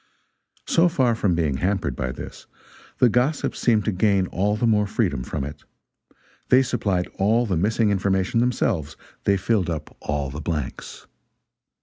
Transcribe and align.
So 0.65 0.89
far 0.89 1.13
from 1.13 1.35
being 1.35 1.57
hampered 1.57 1.95
by 1.95 2.11
this, 2.11 2.47
the 2.97 3.07
gossips 3.07 3.59
seemed 3.59 3.85
to 3.85 3.91
gain 3.91 4.25
all 4.25 4.55
the 4.55 4.65
more 4.65 4.87
freedom 4.87 5.21
from 5.23 5.43
it. 5.43 5.63
They 6.49 6.63
supplied 6.63 7.05
all 7.19 7.45
the 7.45 7.55
missing 7.55 7.91
information 7.91 8.39
themselves, 8.39 8.97
they 9.25 9.37
filled 9.37 9.69
up 9.69 9.95
all 9.99 10.31
the 10.31 10.41
blanks. 10.41 11.05